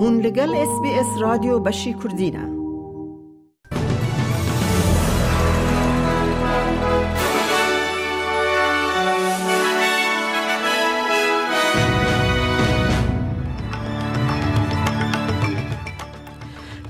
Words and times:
هون 0.00 0.20
لگل 0.20 0.54
اس 0.54 0.80
بی 0.82 0.88
اس 0.88 1.06
رادیو 1.20 1.58
بشی 1.58 1.94
کردینه 1.94 2.48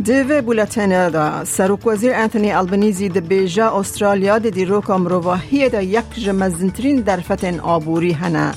دوی 0.05 0.41
بولتن 0.41 1.09
دا. 1.09 1.45
سروک 1.45 1.87
وزیر 1.87 2.15
انتونی 2.15 2.53
البنیزی 2.53 3.09
ده 3.09 3.21
بیجا 3.21 3.71
استرالیا 3.71 4.39
ده 4.39 4.51
دیروک 4.51 4.91
امروواهی 4.91 5.69
دا 5.69 5.83
یک 5.83 6.15
جمزنترین 6.15 7.01
درفتن 7.01 7.61
آبوری 7.61 8.13
هنه. 8.13 8.53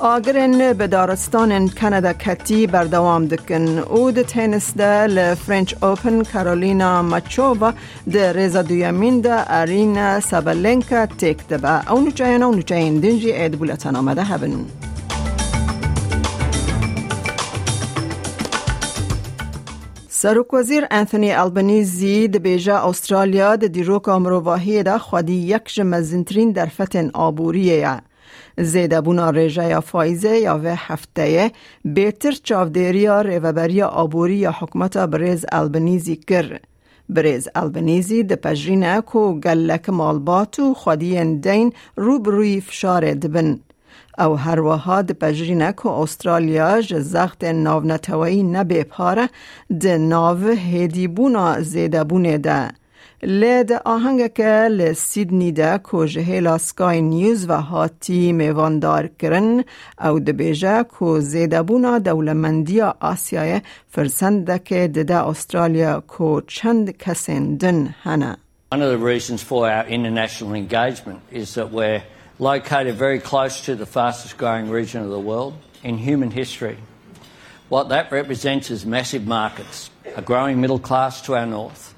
آگرن 0.00 0.72
به 0.72 0.86
دارستان 0.86 1.68
کانادا 1.68 2.12
کتی 2.12 2.66
بردوام 2.66 3.26
دکن. 3.26 3.78
او 3.78 4.10
ده 4.10 4.22
تینس 4.22 4.74
ده 4.76 5.06
لفرنچ 5.06 5.74
اوپن 5.82 6.22
کارولینا 6.22 7.02
مچووا 7.02 7.72
ده 8.12 8.32
ریزا 8.32 8.62
دویمین 8.62 9.20
ده 9.20 9.44
ارین 9.60 10.20
سابلنکا 10.20 11.06
تیک 11.06 11.46
ده 11.48 11.58
با 11.58 11.80
او 11.90 12.00
نوچاین 12.00 12.42
او 12.42 12.54
نوچاین 12.54 13.00
دنجی 13.00 13.32
اید 13.32 13.58
بولتن 13.58 13.96
آمده 13.96 14.22
هبن 14.22 14.66
سروک 20.08 20.54
وزیر 20.54 20.86
انتونی 20.90 21.32
البنیزی 21.32 22.28
د 22.28 22.36
بیجا 22.36 22.78
استرالیا 22.88 23.56
د 23.56 23.66
دیروک 23.66 24.08
امروواهی 24.08 24.82
ده 24.82 24.98
خودی 24.98 25.34
یک 25.34 25.74
جمزنترین 25.74 26.52
در 26.52 26.66
فتن 26.66 27.10
آبوریه. 27.14 28.00
زیده 28.58 29.00
بونا 29.00 29.30
ریجه 29.30 29.68
یا 29.68 29.80
فایزه 29.80 30.38
یا 30.38 30.60
و 30.64 30.76
هفته 30.76 31.52
بیتر 31.84 32.32
چاودیریا 32.32 33.20
ریوبریا 33.20 33.86
آبوری 33.88 34.36
یا 34.36 34.54
حکمت 34.60 34.96
بریز 34.96 35.44
البنیزی 35.52 36.16
کر. 36.16 36.60
بریز 37.08 37.48
البنیزی 37.54 38.22
د 38.22 38.32
پجرینه 38.34 39.00
کو 39.00 39.40
گلک 39.40 39.88
مالباتو 39.88 40.74
خودی 40.74 41.24
دین 41.34 41.72
روبروی 41.96 42.60
فشار 42.60 43.14
دبن. 43.14 43.60
او 44.18 44.36
هر 44.36 44.60
وها 44.60 45.02
د 45.02 45.12
پجرینه 45.12 45.72
که 45.72 45.88
استرالیا 45.88 46.80
جزخت 46.80 47.44
ناو 47.44 47.86
نتوایی 47.86 48.42
نبی 48.42 48.84
پاره 48.84 49.28
د 49.82 49.86
ناو 49.86 50.38
هدیبونا 50.72 51.60
زیده 51.60 52.04
بونه 52.04 52.38
ده. 52.38 52.70
لید 53.23 53.71
آهنگ 53.71 54.33
که 54.33 54.67
لسیدنی 54.71 55.51
ده 55.51 55.79
که 55.91 56.07
جهیلا 56.07 56.57
سکای 56.57 57.01
نیوز 57.01 57.49
و 57.49 57.61
هاتی 57.61 58.31
میواندار 58.31 59.07
کرن 59.19 59.63
او 60.01 60.19
ده 60.19 60.33
بیجه 60.33 60.85
که 60.99 61.19
زیده 61.19 61.61
بونا 61.61 61.99
دولمندی 61.99 62.81
آسیای 62.81 63.61
فرسنده 63.87 64.59
که 64.59 64.87
ده 64.87 65.27
استرالیا 65.27 66.03
که 66.17 66.43
چند 66.47 66.97
کسین 66.97 67.57
دن 67.57 67.95
هنه. 68.03 68.37
One 68.71 68.81
of 68.81 68.91
the 68.91 68.97
reasons 69.13 69.41
for 69.41 69.67
our 69.67 69.85
international 69.87 70.53
engagement 70.53 71.21
is 71.31 71.55
that 71.55 71.71
we're 71.71 72.03
located 72.37 72.93
very 72.95 73.19
close 73.19 73.61
to 73.61 73.75
the 73.75 73.85
fastest 73.85 74.37
growing 74.37 74.69
region 74.69 75.01
of 75.03 75.09
the 75.09 75.19
world 75.19 75.53
in 75.83 75.97
human 75.97 76.31
history. 76.31 76.77
What 77.69 77.89
that 77.89 78.11
represents 78.11 78.69
is 78.69 78.85
massive 78.85 79.25
markets, 79.27 79.89
a 80.15 80.21
growing 80.21 80.61
middle 80.61 80.79
class 80.79 81.21
to 81.23 81.35
our 81.35 81.45
north, 81.45 81.92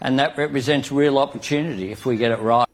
and 0.00 0.18
that 0.18 0.36
represents 0.36 0.92
real 0.92 1.18
opportunity 1.18 1.90
if 1.90 2.06
we 2.06 2.16
get 2.16 2.32
it 2.32 2.40
right. 2.40 2.66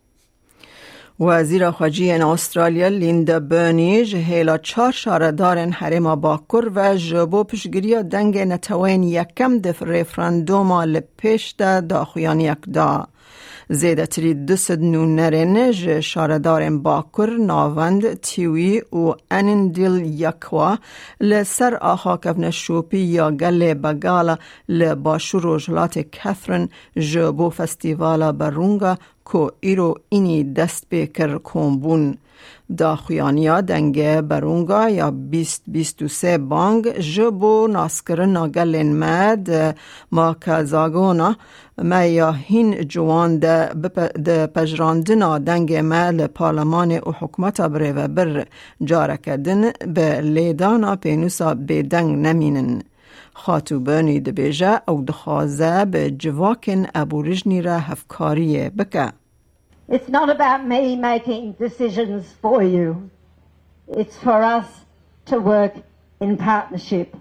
وزیر 1.21 1.71
خارجه 1.71 2.27
استرالیا 2.27 2.89
لیندا 2.89 3.41
برنی 3.41 4.05
جهیلا 4.05 4.59
چار 4.59 4.93
شاردارن 4.93 5.73
حرم 5.73 6.15
باکر 6.15 6.71
و 6.75 6.97
جبو 6.97 7.45
پشگیری 7.45 8.03
دنگ 8.03 8.39
نتوین 8.39 9.03
یکم 9.03 9.59
دف 9.59 9.83
ریفراندوم 9.83 10.73
لپیش 10.73 11.55
دا 11.59 11.81
داخویان 11.81 12.41
یک 12.41 12.59
دا. 12.75 13.07
زیده 13.69 14.07
تری 14.07 14.35
دست 14.35 14.71
نونرین 14.71 15.71
ج 15.73 16.01
شاردارن 16.01 16.79
باکر 16.83 17.31
ناوند 17.31 18.15
تیوی 18.15 18.83
و 18.93 19.13
انندیل 19.31 20.21
یکوا 20.21 20.79
لسر 21.21 21.75
آخا 21.77 22.17
کفن 22.17 22.51
شوپی 22.51 22.99
یا 22.99 23.31
گل 23.31 23.75
بگالا 23.75 24.37
لباشو 24.69 25.39
روجلات 25.39 25.99
کفرن 25.99 26.69
جبو 26.97 27.51
فستیوالا 27.51 28.33
برونگا 28.33 28.97
کو 29.25 29.51
ایرو 29.61 29.95
اینی 30.09 30.45
دست 30.45 30.87
بکر 30.91 31.39
کمبون 31.45 32.17
دا 32.79 32.97
خویانیا 32.97 33.61
دنگ 33.61 34.21
برونگا 34.21 34.89
یا 34.89 35.11
2023 35.11 36.39
بانگ. 36.39 36.89
جبو 36.99 37.67
ناسکر 37.67 38.25
ناگلین 38.25 38.99
مد. 38.99 39.77
ما 40.13 40.35
کازاگونا 40.35 41.37
ما 41.79 42.05
یا 42.05 42.33
هین 42.33 42.89
جوان 42.89 43.39
ده 43.39 44.47
پجراندنا 44.55 45.39
دنگ 45.39 45.75
ما 45.75 46.11
لپارلمان 46.11 46.91
و 46.99 47.13
حکمت 47.21 47.61
بره 47.61 47.93
و 47.93 48.09
بر 48.09 48.47
جاره 48.85 49.17
کردن 49.17 49.71
به 49.95 50.21
لیدانا 50.21 50.97
پینوسا 50.97 51.55
به 51.55 51.83
دنگ 51.83 52.27
نمینن. 52.27 52.83
خاتوبانی 53.35 54.21
ده 54.21 54.33
بیجه 54.33 54.81
او 54.89 55.05
دخوازه 55.05 55.85
به 55.85 56.11
جواکن 56.11 56.87
ابورجنی 56.95 57.63
را 57.63 57.79
هفکاریه 57.79 58.71
بکه. 58.71 59.13
It's 59.89 60.09
not 60.09 60.29
about 60.31 60.67
me 60.67 60.97
making 60.97 61.53
decisions 61.53 62.25
for 62.43 62.63
you. 62.63 63.11
It's 63.89 64.17
for 64.17 64.43
us 64.43 64.69
to 65.27 65.39
work 65.39 65.75
in 66.21 66.37
partnership. 66.37 67.17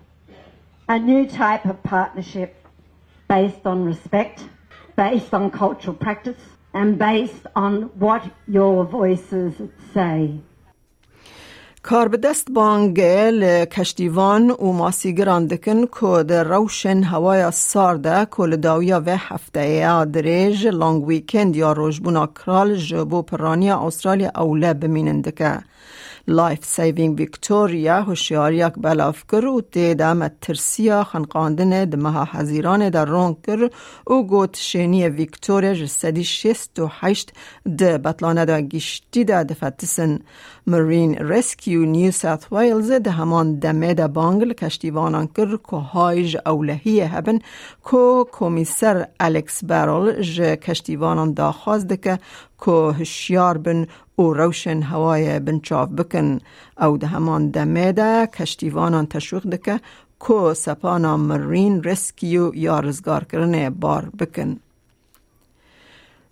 A 0.87 0.97
new 0.99 1.25
type 1.27 1.65
of 1.65 1.81
partnership 1.83 2.51
based 3.27 3.65
on 3.65 3.85
respect, 3.85 4.43
based 4.95 5.33
on 5.33 5.51
cultural 5.51 5.95
practice, 5.95 6.41
and 6.73 6.97
based 6.97 7.45
on 7.55 7.73
what 8.03 8.23
your 8.47 8.85
voices 8.85 9.53
say. 9.93 10.39
کار 11.83 12.07
به 12.07 12.17
دست 12.17 12.51
بانگل 12.51 13.65
کشتیوان 13.65 14.51
و 14.51 14.71
ماسیگران 14.71 15.45
دکن 15.45 15.85
که 15.85 16.23
در 16.23 16.43
روشن 16.43 17.03
هوای 17.03 17.51
سارده 17.51 18.25
کل 18.25 18.55
داویا 18.55 19.03
و 19.05 19.17
هفته 19.17 19.69
یا 19.69 20.05
دریج 20.05 20.67
لانگ 20.67 21.07
ویکند 21.07 21.55
یا 21.55 21.71
روشبونا 21.71 22.27
کرال 22.27 22.75
جبو 22.75 23.21
پرانی 23.21 23.71
استرالیا 23.71 24.31
اوله 24.35 24.73
بمینن 24.73 25.21
دکه. 25.21 25.59
لایف 26.27 26.65
سیوینگ 26.65 27.19
ویکتوریا 27.19 28.01
هوشیاریک 28.01 28.73
بلاف 28.77 29.23
کر 29.31 29.45
و 29.45 29.61
تیدا 29.61 30.13
مترسیا 30.13 31.03
خنقاندن 31.03 31.85
دمها 31.85 32.27
حزیران 32.31 32.89
در 32.89 33.05
رون 33.05 33.37
کر 33.47 33.69
و 34.07 34.23
گوت 34.23 34.57
شینی 34.57 35.07
ویکتوریا 35.09 35.73
جسدی 35.73 36.23
شست 36.23 36.79
و 36.79 36.91
حشت 36.99 37.31
ده 37.77 37.97
بطلانه 37.97 38.45
دا 38.45 38.61
گشتی 38.61 39.23
دا 39.23 39.43
دفتسن 39.43 40.19
مرین 40.67 41.15
ریسکیو 41.15 41.85
نیو 41.85 42.11
ساوت 42.11 42.47
ویلز 42.51 42.91
ده 42.91 43.11
همان 43.11 43.59
دمه 43.59 43.93
دا 43.93 44.07
بانگل 44.07 44.53
کشتیوانان 44.53 45.27
کر 45.27 45.57
که 45.57 45.75
هایج 45.75 46.37
اولهی 46.45 47.01
هبن 47.01 47.39
که 47.91 48.25
کمیسر 48.31 49.07
الکس 49.19 49.63
بارول 49.63 50.21
ج 50.21 50.41
کشتیوانان 50.41 51.33
دا 51.33 51.51
خواست 51.51 52.01
که 52.01 52.19
که 52.65 52.71
هشیار 52.71 53.57
بن 53.57 53.87
و 54.19 54.33
روشن 54.33 54.81
هوای 54.81 55.39
بنچاف 55.39 55.89
بکن 55.89 56.39
او 56.81 56.97
ده 56.97 57.07
همان 57.07 57.49
دمه 57.49 57.91
ده 57.91 58.27
کشتیوانان 58.27 59.05
تشویق 59.05 59.47
دکه 59.47 59.79
که 60.27 60.53
سپانا 60.53 61.17
مرین 61.17 61.83
ریسکیو 61.83 62.55
یا 62.55 62.79
رزگار 62.79 63.23
کرنه 63.23 63.69
بار 63.69 64.09
بکن. 64.19 64.59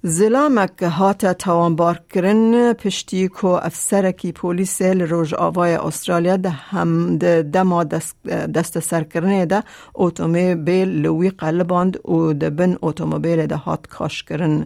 زلامک 0.04 0.84
هات 0.84 1.26
توانبار 1.26 2.02
کرن 2.10 2.74
پشتی 2.74 3.28
کو 3.28 3.48
افسرکی 3.48 4.32
پولیس 4.32 4.82
لروج 4.82 5.34
آوای 5.34 5.76
استرالیا 5.76 6.38
ده 6.38 6.50
هم 6.50 7.18
ده 7.18 7.42
دما 7.42 7.84
دست, 7.84 8.80
سر 8.80 9.04
کرنه 9.04 9.46
ده 9.46 9.64
اوتومبیل 9.94 11.02
لوی 11.02 11.30
قلباند 11.30 12.08
و 12.08 12.34
ده 12.34 12.50
بن 12.50 12.78
اوتومبیل 12.82 13.46
ده 13.46 13.56
هات 13.56 13.88
کاش 13.88 14.24
کرن 14.24 14.66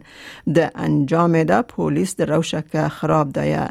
ده 0.53 0.71
انجام 0.75 1.44
ده 1.44 1.62
پولیس 1.62 2.15
ده 2.15 2.25
روشک 2.25 2.88
خراب 2.88 3.29
ده 3.31 3.69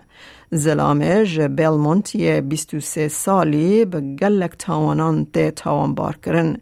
زلامج 0.50 1.41
بیلمونتی 1.41 2.41
23 2.41 3.08
سالی 3.08 3.85
به 3.85 4.00
گلک 4.00 4.53
تاوانان 4.58 5.26
ده 5.32 5.50
تاوانبار 5.50 6.17
کرن 6.17 6.56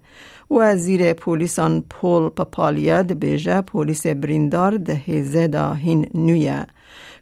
وزیر 0.50 1.12
پولیسان 1.12 1.84
پول 1.90 2.28
پاپالیا 2.28 3.02
ده 3.02 3.14
بیجه 3.14 3.60
پولیس 3.60 4.06
بریندار 4.06 4.76
ده 4.76 4.94
هیزه 4.94 5.48
دا 5.48 5.74
هین 5.74 6.06
نویه. 6.14 6.66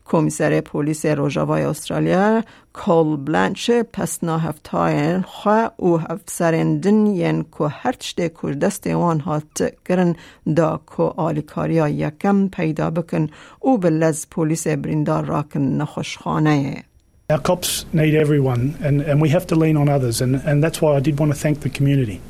کمیسر 0.09 0.61
پولیس 0.61 1.07
روژاوای 1.07 1.63
استرالیا 1.63 2.43
کول 2.73 3.17
بلانچ 3.17 3.71
پس 3.71 4.25
نا 4.25 4.39
هفتاین 4.39 5.23
خواه 5.23 5.71
او 5.77 6.01
افسرندن 6.09 7.07
ین 7.07 7.45
که 7.59 7.65
هر 7.69 7.93
چده 7.93 8.31
کش 8.35 8.55
دست 8.55 8.87
وان 8.87 9.21
هات 9.21 9.73
کرن 9.89 10.15
دا 10.57 10.81
که 10.97 11.03
آلیکاریا 11.03 11.89
یکم 11.89 12.49
پیدا 12.49 12.91
بکن 12.91 13.27
او 13.61 13.79
بلز 13.79 14.27
پولیس 14.31 14.67
بریندار 14.67 15.25
راکن 15.25 15.61
نخوشخانه 15.61 16.85
Our 17.31 17.39
cops 17.39 17.85
need 17.93 18.15
everyone, 18.15 18.63
and, 18.81 19.03
and 19.03 19.21
we 19.21 19.29
have 19.29 19.47
to 19.49 19.55
lean 19.55 19.77
on 19.77 19.87
others, 19.91 20.23
and, 20.23 20.37
and 20.49 20.65
that's 20.65 20.81
why 20.81 20.97
I 20.97 21.01
did 21.01 21.19
want 21.21 21.31
to 21.35 21.39
thank 21.39 21.61
the 21.61 21.69
community. 21.69 22.23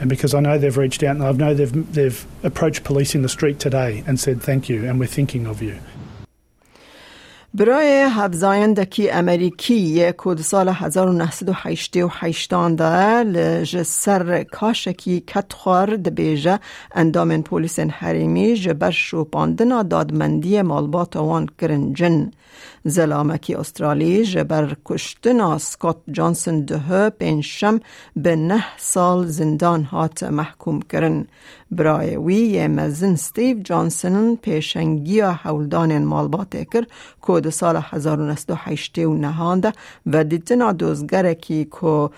And 0.00 0.08
because 0.08 0.34
I 0.34 0.40
know 0.40 0.58
they've 0.58 0.76
reached 0.76 1.02
out 1.02 1.16
and 1.16 1.24
I 1.24 1.30
know 1.32 1.54
they've, 1.54 1.92
they've 1.92 2.26
approached 2.42 2.84
police 2.84 3.14
in 3.14 3.20
the 3.22 3.28
street 3.28 3.60
today 3.60 4.02
and 4.06 4.18
said 4.18 4.42
thank 4.42 4.68
you 4.68 4.88
and 4.88 4.98
we're 4.98 5.06
thinking 5.06 5.46
of 5.46 5.62
you. 5.62 5.78
برای 7.54 8.06
هفزایندکی 8.10 9.10
امریکی 9.10 10.12
کود 10.12 10.40
سال 10.40 10.68
1988 10.68 12.50
ده 12.50 13.22
لج 13.22 13.82
سر 13.82 14.42
کاشکی 14.42 15.20
کتخوار 15.20 15.96
دبیجه 15.96 16.60
اندامن 16.94 17.42
پولیس 17.42 17.78
حریمی 17.80 18.54
جبر 18.54 18.90
شوپاندنا 18.90 19.82
دادمندی 19.82 20.62
مالبات 20.62 21.16
وان 21.16 21.48
کرنجن. 21.60 22.30
زلامکی 22.84 23.54
استرالی 23.54 24.24
جبر 24.24 24.76
کشتنا 24.84 25.58
سکوت 25.58 25.96
جانسن 26.10 26.64
ده 26.64 27.10
پینشم 27.10 27.80
به 28.16 28.36
نه 28.36 28.64
سال 28.78 29.26
زندان 29.26 29.84
هات 29.84 30.22
محکوم 30.22 30.82
کرن. 30.82 31.26
برای 31.70 32.16
وی 32.16 32.66
مزن 32.66 33.14
ستیو 33.14 33.60
جانسن 33.62 34.34
پیشنگی 34.34 35.20
حولدان 35.20 36.04
مالبات 36.04 36.56
کر 36.72 36.84
کود 37.20 37.39
سال 37.48 37.82
1908 37.90 38.98
و 40.06 40.24
دیتنا 40.24 40.72
دوزگره 40.72 41.34
کی 41.34 41.64
که 41.64 42.10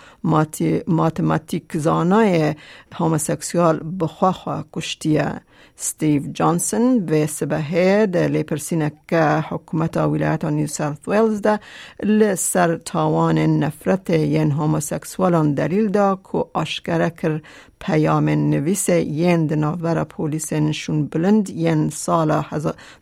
ماتماتیک 0.86 1.76
زانای 1.76 2.54
هموسکسوال 2.92 3.80
بخواه 4.00 4.64
کشتیه. 4.72 5.40
ستيف 5.76 6.26
جونسون 6.26 7.06
بسبهه 7.06 8.06
ده 8.06 8.92
که 9.08 9.44
حکومت 9.48 9.96
ولایت 9.96 10.44
نیو 10.44 10.66
ساوث 10.66 11.08
ویلز 11.08 11.40
ده 11.42 11.60
لسر 12.02 12.76
تاوان 12.76 13.38
نفرت 13.38 14.10
ین 14.10 14.50
هموسکسوالان 14.50 15.54
دلیل 15.54 15.88
دا 15.88 16.18
که 16.32 16.44
آشکره 16.54 17.10
کر 17.10 17.40
پیام 17.80 18.28
نویس 18.28 18.88
ین 18.88 19.46
دناور 19.46 20.04
پولیس 20.04 20.52
نشون 20.52 21.06
بلند 21.06 21.50
ین 21.50 21.90
سال 21.90 22.42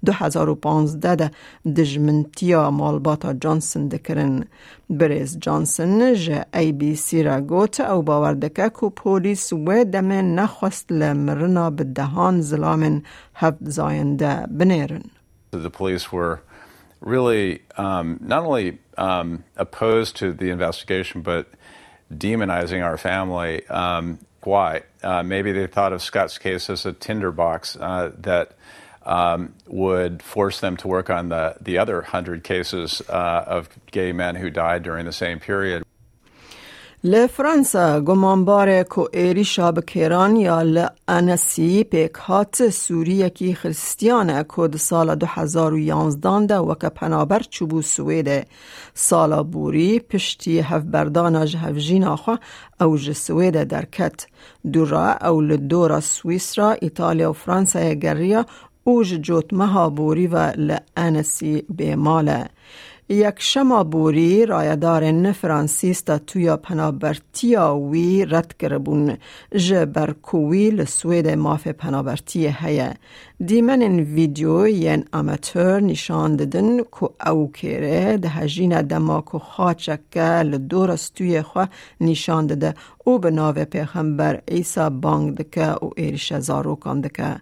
2015 0.06 1.14
ده 1.14 1.30
دجمنتیا 1.76 2.70
مالباتا 2.70 3.32
جانسون 3.32 3.88
دکرن 3.88 4.44
بریز 4.90 5.38
جانسون 5.38 6.14
جه 6.14 6.44
ای 6.54 6.72
بی 6.72 6.96
سی 6.96 7.22
را 7.22 7.40
گوت 7.40 7.80
او 7.80 8.02
باوردکه 8.02 8.70
که 8.80 8.88
پولیس 8.96 9.52
و 9.52 9.84
دمه 9.84 10.22
نخواست 10.22 10.92
لمرنا 10.92 11.70
به 11.70 11.84
دهان 11.84 12.40
زلامن 12.40 13.02
هفت 13.34 13.58
زاینده 13.60 14.46
بنیرن. 14.50 15.02
The 15.52 15.70
police 15.70 16.12
were 16.12 16.40
really 17.00 17.62
um, 17.76 18.20
not 18.20 18.44
only 18.44 18.78
um, 18.98 19.44
opposed 19.56 20.16
to 20.16 20.32
the 20.32 20.50
investigation, 20.50 21.22
but 21.22 21.46
demonizing 22.12 22.84
our 22.84 22.96
family. 22.96 23.66
Um, 23.68 24.18
why? 24.42 24.82
Uh, 25.02 25.22
maybe 25.22 25.52
they 25.52 25.66
thought 25.66 25.92
of 25.92 26.02
Scott's 26.02 26.38
case 26.38 26.70
as 26.70 26.86
a 26.86 26.92
tinderbox 26.92 27.76
uh, 27.76 28.10
that 28.18 28.52
um, 29.09 29.53
would 29.67 30.21
force 30.21 30.59
them 30.59 30.77
to 30.77 30.87
work 30.87 31.09
on 31.09 31.29
the, 31.29 31.55
the 31.61 31.77
other 31.77 32.01
hundred 32.01 32.43
cases 32.43 33.01
uh, 33.09 33.43
of 33.47 33.69
gay 33.91 34.11
men 34.11 34.35
who 34.35 34.49
died 34.49 34.83
during 34.83 35.05
the 35.05 35.13
same 35.13 35.39
period. 35.39 35.83
لفرانسا 37.07 37.99
گمانبار 37.99 38.83
کو 38.83 39.07
ایری 39.13 39.43
شاب 39.43 39.79
کیران 39.85 40.35
یا 40.35 40.61
لانسی 40.61 41.83
پیک 41.83 42.17
هات 42.27 42.69
سوریه 42.69 43.29
کی 43.29 43.53
خریستیان 43.53 44.43
کود 44.43 44.75
سال 44.75 45.15
2011 45.15 46.45
ده 46.47 46.57
وکا 46.57 46.89
پنابر 46.89 47.39
چوبو 47.39 47.81
سویده 47.81 48.45
سالا 48.93 49.43
بوری 49.43 49.99
پشتی 49.99 50.59
هف 50.59 50.81
بردان 50.81 51.45
جهفجین 51.45 52.03
آخوا 52.03 52.37
او 52.81 52.97
جسویده 52.97 53.65
درکت 53.65 54.27
دورا 54.73 55.11
او 55.21 55.41
لدورا 55.41 55.99
سویسرا 55.99 56.71
ایتالیا 56.71 57.29
و 57.29 57.33
فرانسا 57.33 57.93
گریا 57.93 58.45
اوج 58.84 59.14
جوت 59.14 59.52
مها 59.52 59.90
بوری 59.90 60.26
و 60.26 60.52
لانسی 60.56 61.64
بیماله 61.68 62.48
یک 63.10 63.34
شما 63.38 63.84
بوری 63.84 64.46
رایدار 64.46 65.32
فرانسیس 65.32 66.00
تا 66.00 66.18
تویا 66.18 66.56
پنابرتیا 66.56 67.76
وی 67.76 68.24
رد 68.24 68.54
کربون 68.58 69.16
جه 69.56 69.84
برکوی 69.84 70.70
لسوید 70.70 71.28
ماف 71.28 71.66
پنابرتی 71.68 72.48
هیه. 72.48 72.94
دیمن 73.46 73.82
این 73.82 74.00
ویدیو 74.00 74.68
ین 74.68 75.04
اماتور 75.12 75.80
نشان 75.80 76.36
ددن 76.36 76.78
که 76.78 77.30
او 77.30 77.52
کره 77.52 78.16
ده 78.16 78.28
هجین 78.28 78.82
دما 78.82 79.24
که 79.32 79.38
خاچکه 79.38 80.42
لدور 80.42 80.96
خواه 81.42 81.68
نشان 82.00 82.46
دده 82.46 82.74
او 83.04 83.18
به 83.18 83.30
ناو 83.30 83.54
پیغمبر 83.64 84.42
ایسا 84.48 84.90
بانگ 84.90 85.34
دکه 85.34 85.84
او 85.84 85.90
ایرش 85.96 86.38
زاروکان 86.38 87.00
دکه. 87.00 87.36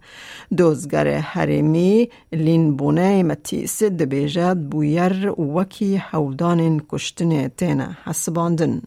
دوزگر 0.57 1.09
حریمی 1.19 2.09
لین 2.33 2.77
بونه 2.77 3.23
متیس 3.23 3.83
دبیجد 3.83 4.57
بویر 4.57 5.29
وکی 5.58 5.98
حودان 5.98 6.80
کشتن 6.90 7.48
تینه 7.58 7.98
حسباندن. 8.06 8.82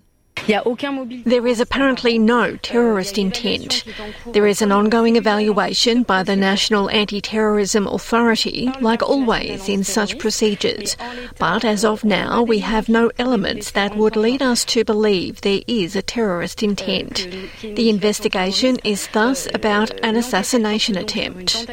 There 0.47 1.47
is 1.47 1.61
apparently 1.61 2.19
no 2.19 2.57
terrorist 2.57 3.19
intent. 3.19 3.85
There 4.27 4.47
is 4.47 4.63
an 4.63 4.71
ongoing 4.71 5.17
evaluation 5.17 6.05
by 6.05 6.23
the 6.23 6.37
National 6.37 6.89
Anti 6.91 7.21
Terrorism 7.21 7.89
Authority, 7.89 8.71
like 8.81 9.03
always 9.03 9.69
in 9.69 9.83
such 9.83 10.19
procedures. 10.19 10.97
But 11.39 11.65
as 11.65 11.85
of 11.85 12.05
now, 12.05 12.43
we 12.43 12.61
have 12.61 12.89
no 12.89 13.11
elements 13.19 13.73
that 13.73 13.97
would 13.97 14.15
lead 14.15 14.41
us 14.41 14.65
to 14.67 14.85
believe 14.85 15.41
there 15.41 15.63
is 15.67 15.97
a 15.97 16.03
terrorist 16.03 16.63
intent. 16.63 17.27
The 17.63 17.91
investigation 17.91 18.77
is 18.85 19.09
thus 19.13 19.49
about 19.53 19.91
an 20.05 20.15
assassination 20.15 20.97
attempt. 20.97 21.67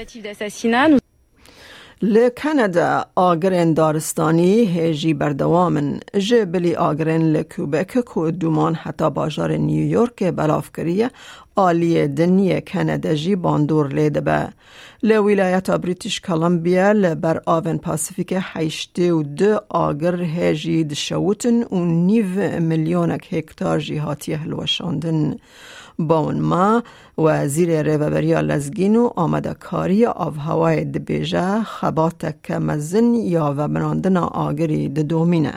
لکانادا 2.03 3.05
آگرین 3.15 3.75
دارستانی 3.75 4.65
هجی 4.65 5.15
بردوامن 5.15 6.01
جبلی 6.19 6.75
آگرین 6.75 7.33
لکوبک 7.33 7.87
که 8.15 8.31
دومان 8.31 8.75
حتی 8.75 9.11
باجار 9.11 9.53
نیویورک 9.53 10.25
بلاف 10.25 10.71
کریه 10.77 11.11
آلی 11.57 12.09
دنی 12.09 12.61
کانادا 12.61 13.15
جی 13.15 13.37
باندور 13.37 13.89
لیده 13.89 14.21
به 14.21 14.49
لولایت 15.03 15.71
بریتیش 15.71 16.21
کلمبیا 16.21 16.93
لبر 16.93 17.43
آون 17.47 17.79
پاسیفیک 17.79 18.35
هشتی 18.37 19.11
و 19.11 19.23
دو 19.23 19.61
آگر 19.69 20.23
هجی 20.23 20.85
دشوتن 20.85 21.63
و 21.63 21.85
نیو 21.85 22.61
میلیونک 22.61 23.33
هکتار 23.33 23.79
جی 23.79 23.97
هاتی 23.97 24.35
باون 26.00 26.40
ما 26.40 26.84
وزیر 27.18 27.82
ریوبریا 27.82 28.42
لزگین 28.42 28.96
و 28.96 29.10
آمده 29.16 29.54
کاری 29.54 30.06
آف 30.06 30.38
هوای 30.38 30.86
دبیجه 30.86 31.64
خبات 31.64 32.26
کمزن 32.46 33.14
یا 33.14 33.54
و 33.58 33.68
براندن 33.68 34.18
آگری 34.18 34.88
دومینه 34.90 35.54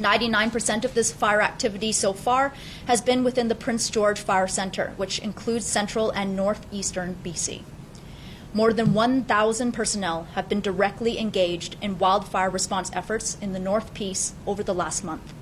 99% 0.00 0.84
of 0.84 0.94
this 0.94 1.10
fire 1.10 1.40
activity 1.40 1.90
so 1.90 2.12
far 2.12 2.52
has 2.86 3.00
been 3.00 3.24
within 3.24 3.48
the 3.48 3.54
Prince 3.56 3.90
George 3.90 4.20
Fire 4.20 4.46
Center, 4.46 4.92
which 4.96 5.18
includes 5.18 5.66
central 5.66 6.10
and 6.10 6.36
northeastern 6.36 7.16
BC. 7.24 7.62
More 8.54 8.72
than 8.72 8.94
1,000 8.94 9.72
personnel 9.72 10.28
have 10.34 10.48
been 10.48 10.60
directly 10.60 11.18
engaged 11.18 11.76
in 11.82 11.98
wildfire 11.98 12.48
response 12.48 12.92
efforts 12.94 13.36
in 13.40 13.52
the 13.52 13.58
North 13.58 13.92
Peace 13.92 14.34
over 14.46 14.62
the 14.62 14.72
last 14.72 15.02
month. 15.02 15.34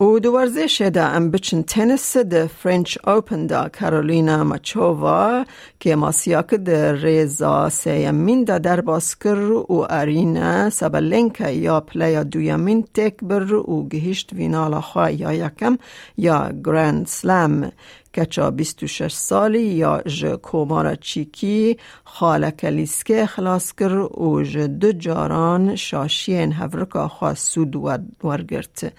و 0.00 0.18
دو 0.18 0.32
ورزش 0.32 0.82
ده 0.82 1.02
ام 1.02 1.30
بچن 1.30 1.62
تنس 1.62 2.16
ده 2.16 2.46
فرنچ 2.46 2.98
اوپن 3.06 3.46
دا 3.46 3.68
کارولینا 3.68 4.44
مچووا 4.44 5.44
که 5.80 5.96
ماسیاک 5.96 6.54
ده 6.54 6.92
ریزا 6.92 7.68
سیمین 7.68 8.44
ده 8.44 8.58
در 8.58 8.80
باسکر 8.80 9.38
و 9.52 9.86
ارینا 9.90 10.70
سبلنکا 10.70 11.50
یا 11.50 11.80
پلیا 11.80 12.22
دویمین 12.22 12.82
تک 12.94 13.14
بر 13.22 13.52
و 13.52 13.88
گهشت 13.88 14.32
وینالا 14.32 14.80
خواه 14.80 15.12
یا 15.12 15.32
یکم 15.32 15.78
یا 16.16 16.52
گراند 16.64 17.06
سلام 17.06 17.70
کچا 18.14 18.50
26 18.50 19.12
سالی 19.12 19.62
یا 19.62 20.02
ج 20.06 20.26
کومارا 20.26 20.94
چیکی 20.94 21.76
خاله 22.04 22.50
کلیسکه 22.50 23.26
خلاص 23.26 23.72
کر 23.72 23.94
و 23.98 24.42
ج 24.44 24.58
دو 24.58 24.92
جاران 24.92 25.76
شاشین 25.76 26.52
هفرکا 26.52 27.08
خواه 27.08 27.34
سود 27.34 27.76
ورگرت 28.24 28.92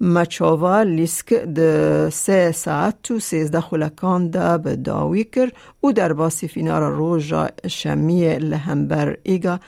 مچاوا 0.00 0.82
لیسک 0.82 1.34
ده 1.34 2.10
سه 2.10 2.52
ساعت 2.52 2.94
تو 3.02 3.18
سیزده 3.18 3.60
خلکان 3.60 4.30
ده 4.30 4.58
به 4.58 4.76
داوی 4.76 5.24
کر 5.24 5.50
و 5.82 5.92
در 5.92 6.12
باسی 6.12 6.48
فینار 6.48 6.92
روژا 6.92 7.48
شمی 7.68 8.38
لهمبر 8.38 9.16
ایگا 9.22 9.60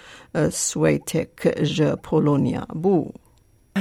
سویتک 0.52 1.62
ج 1.64 1.82
پولونیا 1.82 2.66
بو 2.82 3.12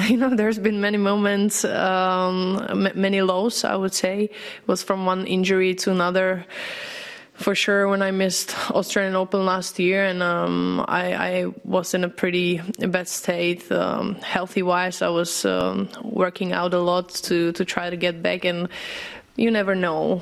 You 0.10 0.18
know, 0.18 0.36
there's 0.36 0.60
been 0.60 0.80
many 0.80 0.98
moments, 0.98 1.66
um, 1.66 2.38
many 2.96 3.22
lows, 3.22 3.64
I 3.64 3.76
would 3.76 3.94
say. 3.94 4.18
It 4.62 4.68
was 4.68 4.84
from 4.84 5.06
one 5.06 5.26
injury 5.26 5.74
to 5.82 5.92
another. 5.92 6.46
For 7.40 7.56
sure, 7.56 7.88
when 7.88 8.02
I 8.02 8.12
missed 8.12 8.54
Australian 8.72 9.16
Open 9.16 9.46
last 9.46 9.80
year, 9.80 10.04
and 10.04 10.22
um, 10.22 10.84
I, 10.90 11.14
I, 11.14 11.46
was 11.64 11.94
in 11.94 12.04
a 12.04 12.10
pretty 12.10 12.62
bad 12.80 13.08
state, 13.08 13.72
um, 13.72 14.16
healthy 14.16 14.62
wise. 14.62 15.02
I 15.02 15.08
was 15.08 15.46
um, 15.46 15.88
working 16.04 16.52
out 16.52 16.74
a 16.74 16.80
lot 16.80 17.08
to 17.30 17.54
to 17.54 17.64
try 17.64 17.90
to 17.90 17.96
get 17.96 18.22
back, 18.22 18.44
and 18.44 18.68
you 19.38 19.52
never 19.52 19.74
know. 19.74 20.22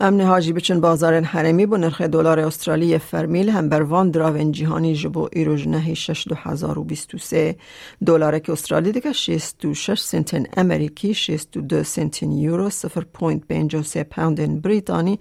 امن 0.00 0.20
حاجی 0.20 0.52
بچن 0.52 0.80
بازارن 0.80 1.24
حرمی 1.24 1.66
بو 1.66 1.76
نرخ 1.76 2.00
دلار 2.00 2.40
استرالی 2.40 2.98
فرمیل 2.98 3.50
هم 3.50 3.68
بر 3.68 3.82
وان 3.82 4.10
دراون 4.10 4.52
جهانی 4.52 4.94
جبو 4.94 5.28
ایرو 5.32 5.56
جنه 5.56 5.94
6223 5.94 7.56
دلار 8.06 8.38
که 8.38 8.52
استرالیه 8.52 8.92
دیگه 8.92 9.12
66 9.12 10.00
سنتن 10.00 10.44
امریکی 10.56 11.14
62 11.14 11.82
سنتن 11.82 12.32
یورو 12.32 12.70
0.53 12.70 13.96
پوند 13.96 14.62
بریتانی. 14.62 15.18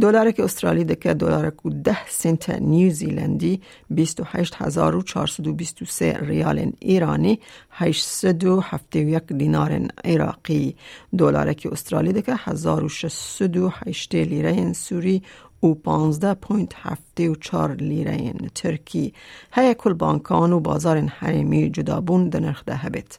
دلار 0.00 0.30
که 0.30 0.44
استرالیه 0.44 0.84
دیگه 0.84 1.14
دلار 1.14 1.50
کو 1.50 1.70
10 1.70 1.96
سنت 2.08 2.50
نیوزیلندی 2.50 3.60
28423 3.90 6.18
ریال 6.20 6.72
ایرانی 6.80 7.40
871 7.70 9.26
دینار 9.26 9.80
عراقی 10.04 10.76
دلار 11.18 11.52
که 11.52 11.72
استرالیه 11.72 12.12
دیگه 12.12 12.34
1680 12.44 14.13
لیره 14.14 14.50
این 14.50 14.72
سوری 14.72 15.22
و 15.62 15.74
15.74 15.74 17.54
لیره 17.70 18.12
این 18.12 18.50
ترکی. 18.54 19.14
هیا 19.52 19.74
کل 19.74 19.92
بانکان 19.92 20.52
و 20.52 20.60
بازار 20.60 20.98
حریمی 20.98 21.70
جدابون 21.70 22.28
در 22.28 22.40
نرخ 22.40 22.64
ده 22.64 22.76
هبت. 22.76 23.18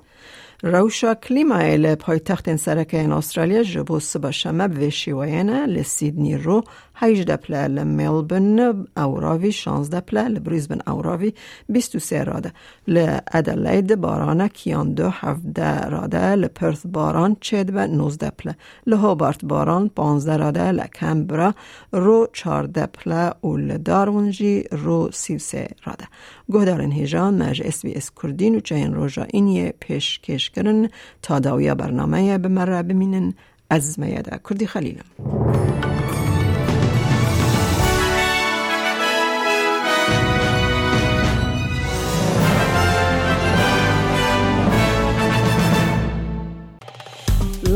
روشا 0.67 1.13
کلیمای 1.15 1.95
پایتخت 1.95 2.55
سرک 2.55 2.93
این 2.93 3.11
استرالیا 3.11 3.63
جبو 3.63 3.99
سبا 3.99 4.31
شمب 4.31 4.77
و 4.81 4.89
شیوینا 4.89 5.65
لسیدنی 5.65 6.37
رو 6.37 6.63
18 6.95 7.37
پله 7.37 7.67
لملبن 7.67 8.85
اوراوی 8.97 9.51
16 9.51 9.99
پله 9.99 10.27
لبریزبن 10.27 10.79
اوراوی 10.87 11.33
23 11.69 12.23
راده 12.23 12.53
لادلید 12.87 13.95
باران 13.95 14.47
کیاندو 14.47 15.09
17 15.09 15.89
راده 15.89 16.35
لپرث 16.35 16.85
باران 16.85 17.37
چید 17.41 17.73
به 17.73 17.87
19 17.87 18.29
پله 18.29 18.55
لهوبارت 18.87 19.45
باران 19.45 19.89
15 19.89 20.37
راده 20.37 20.71
لکمبرا 20.71 21.53
رو 21.91 22.27
14 22.33 22.85
پله 22.85 23.31
و 23.43 23.57
لدارونجی 23.57 24.63
رو 24.71 25.09
33 25.11 25.67
راده 25.83 26.07
گهدارن 26.49 26.91
هیجان 26.91 27.43
مج 27.43 27.61
اس 27.65 27.85
بی 27.85 27.93
اس 27.93 28.11
کردین 28.23 28.55
و 28.55 28.59
چین 28.59 28.93
روژا 28.93 29.25
پیش 29.79 30.19
کرن 30.55 30.89
تا 31.21 31.39
داویا 31.39 31.75
برنامه 31.75 32.37
به 32.37 32.47
مره 32.47 32.83
بمینن 32.83 33.33
از 33.69 33.99
میاده 33.99 34.39
کردی 34.49 34.67
خلیلم. 34.67 35.05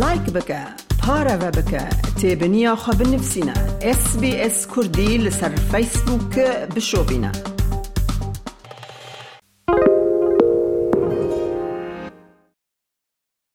لایک 0.01 0.25
بکە 0.35 0.61
پارەوە 1.03 1.49
بکە 1.57 1.83
تێبنییا 2.19 2.73
خە 2.83 2.93
بنفسینە 2.99 3.57
SسBS 3.99 4.57
کوردی 4.71 5.11
لەسەر 5.25 5.53
فیسبووکە 5.71 6.49
بشۆبینە. 6.73 7.58